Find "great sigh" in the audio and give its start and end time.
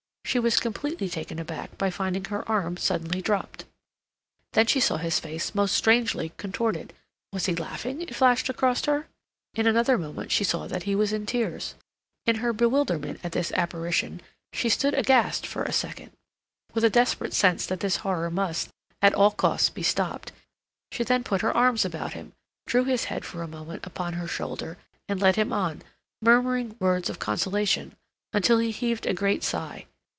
29.13-29.85